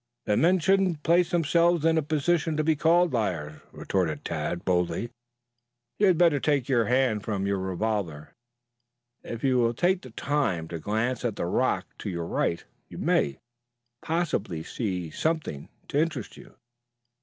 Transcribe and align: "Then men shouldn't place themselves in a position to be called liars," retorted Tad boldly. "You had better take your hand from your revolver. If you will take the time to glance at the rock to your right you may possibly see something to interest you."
"Then 0.25 0.41
men 0.41 0.57
shouldn't 0.57 1.03
place 1.03 1.29
themselves 1.29 1.85
in 1.85 1.95
a 1.95 2.01
position 2.01 2.57
to 2.57 2.63
be 2.63 2.75
called 2.75 3.13
liars," 3.13 3.61
retorted 3.71 4.25
Tad 4.25 4.65
boldly. 4.65 5.11
"You 5.99 6.07
had 6.07 6.17
better 6.17 6.39
take 6.39 6.67
your 6.67 6.85
hand 6.85 7.21
from 7.21 7.45
your 7.45 7.59
revolver. 7.59 8.33
If 9.21 9.43
you 9.43 9.59
will 9.59 9.75
take 9.75 10.01
the 10.01 10.09
time 10.09 10.67
to 10.69 10.79
glance 10.79 11.23
at 11.23 11.35
the 11.35 11.45
rock 11.45 11.85
to 11.99 12.09
your 12.09 12.25
right 12.25 12.65
you 12.89 12.97
may 12.97 13.37
possibly 14.01 14.63
see 14.63 15.11
something 15.11 15.69
to 15.89 15.99
interest 16.01 16.35
you." 16.35 16.55